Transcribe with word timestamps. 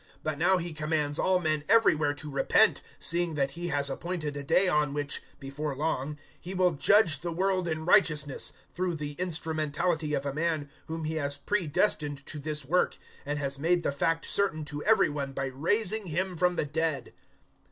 But 0.23 0.39
now 0.39 0.57
He 0.57 0.73
commands 0.73 1.19
all 1.19 1.37
men 1.39 1.63
everywhere 1.69 2.15
to 2.15 2.31
repent, 2.31 2.81
017:031 2.99 3.03
seeing 3.03 3.33
that 3.35 3.51
He 3.51 3.67
has 3.67 3.87
appointed 3.87 4.35
a 4.35 4.41
day 4.43 4.67
on 4.67 4.95
which, 4.95 5.21
before 5.39 5.75
long, 5.75 6.17
He 6.39 6.55
will 6.55 6.71
judge 6.71 7.19
the 7.19 7.31
world 7.31 7.67
in 7.67 7.85
righteousness, 7.85 8.51
through 8.73 8.95
the 8.95 9.11
instrumentality 9.19 10.15
of 10.15 10.25
a 10.25 10.33
man 10.33 10.71
whom 10.87 11.03
He 11.03 11.17
has 11.17 11.37
pre 11.37 11.67
destined 11.67 12.25
to 12.25 12.39
this 12.39 12.65
work, 12.65 12.97
and 13.27 13.37
has 13.37 13.59
made 13.59 13.83
the 13.83 13.91
fact 13.91 14.25
certain 14.25 14.65
to 14.65 14.83
every 14.85 15.07
one 15.09 15.33
by 15.33 15.51
raising 15.53 16.07
Him 16.07 16.35
from 16.35 16.55
the 16.55 16.65
dead." 16.65 17.13